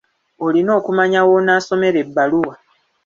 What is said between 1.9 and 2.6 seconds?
ebbaluwa.